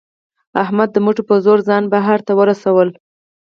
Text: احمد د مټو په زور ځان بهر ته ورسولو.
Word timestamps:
احمد 0.63 0.89
د 0.93 0.97
مټو 1.05 1.23
په 1.29 1.35
زور 1.45 1.59
ځان 1.69 1.83
بهر 1.93 2.19
ته 2.27 2.31
ورسولو. 2.39 2.93